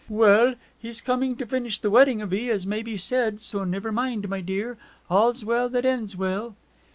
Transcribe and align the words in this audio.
'Well 0.09 0.55
he's 0.79 0.99
coming 0.99 1.35
to 1.35 1.45
finish 1.45 1.77
the 1.77 1.91
wedding 1.91 2.23
of 2.23 2.33
'ee 2.33 2.49
as 2.49 2.65
may 2.65 2.81
be 2.81 2.97
said; 2.97 3.39
so 3.39 3.63
never 3.63 3.91
mind, 3.91 4.27
my 4.29 4.41
dear. 4.41 4.79
All's 5.11 5.45
well 5.45 5.69
that 5.69 5.85
ends 5.85 6.17
well.' 6.17 6.55